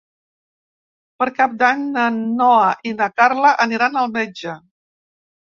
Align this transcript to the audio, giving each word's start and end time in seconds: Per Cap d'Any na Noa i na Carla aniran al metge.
Per 1.19 1.27
Cap 1.39 1.53
d'Any 1.59 1.83
na 1.97 2.07
Noa 2.15 2.73
i 2.91 2.95
na 3.03 3.11
Carla 3.21 3.53
aniran 3.69 4.01
al 4.03 4.11
metge. 4.19 4.57